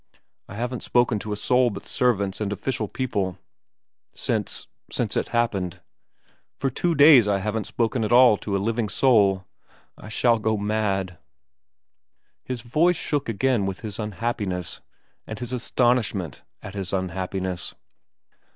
I 0.49 0.55
haven't 0.55 0.81
spoken 0.81 1.19
to 1.19 1.31
a 1.31 1.35
soul 1.35 1.69
but 1.69 1.85
servants 1.85 2.41
and 2.41 2.51
official 2.51 2.87
people 2.87 3.37
since 4.15 4.65
since 4.91 5.15
it 5.15 5.27
happened. 5.27 5.79
For 6.57 6.71
two 6.71 6.95
days 6.95 7.27
I 7.27 7.37
haven't 7.37 7.65
spoken 7.67 8.03
at 8.03 8.11
all 8.11 8.35
to 8.37 8.57
a 8.57 8.57
living 8.57 8.89
soul 8.89 9.45
I 9.99 10.09
shall 10.09 10.39
go 10.39 10.57
mad' 10.57 11.19
His 12.43 12.61
voice 12.61 12.95
shook 12.95 13.29
again 13.29 13.67
with 13.67 13.81
his 13.81 13.99
unhappiness, 13.99 14.81
with 15.27 15.37
his 15.37 15.53
astonishment 15.53 16.41
at 16.63 16.73
his 16.73 16.93
unhappiness. 16.93 17.75